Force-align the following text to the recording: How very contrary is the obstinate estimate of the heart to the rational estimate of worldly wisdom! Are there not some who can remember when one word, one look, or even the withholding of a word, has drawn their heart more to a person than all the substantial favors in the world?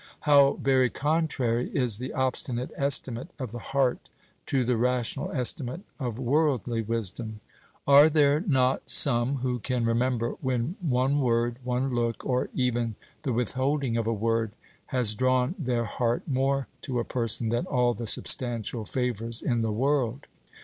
How 0.21 0.53
very 0.59 0.89
contrary 0.89 1.69
is 1.77 1.99
the 1.99 2.11
obstinate 2.11 2.71
estimate 2.75 3.29
of 3.37 3.51
the 3.51 3.59
heart 3.59 4.09
to 4.47 4.63
the 4.63 4.75
rational 4.75 5.31
estimate 5.31 5.81
of 5.99 6.17
worldly 6.17 6.81
wisdom! 6.81 7.39
Are 7.85 8.09
there 8.09 8.39
not 8.41 8.89
some 8.89 9.35
who 9.45 9.59
can 9.59 9.85
remember 9.85 10.31
when 10.41 10.75
one 10.81 11.19
word, 11.19 11.59
one 11.63 11.93
look, 11.93 12.25
or 12.25 12.49
even 12.55 12.95
the 13.21 13.31
withholding 13.31 13.95
of 13.95 14.07
a 14.07 14.11
word, 14.11 14.53
has 14.87 15.13
drawn 15.13 15.53
their 15.59 15.85
heart 15.85 16.23
more 16.27 16.67
to 16.81 16.97
a 16.97 17.05
person 17.05 17.49
than 17.49 17.67
all 17.67 17.93
the 17.93 18.07
substantial 18.07 18.85
favors 18.85 19.39
in 19.43 19.61
the 19.61 19.71
world? 19.71 20.25